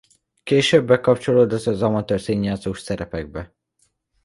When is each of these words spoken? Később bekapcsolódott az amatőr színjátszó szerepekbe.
Később 0.43 0.85
bekapcsolódott 0.87 1.65
az 1.65 1.81
amatőr 1.81 2.21
színjátszó 2.21 2.73
szerepekbe. 2.73 3.53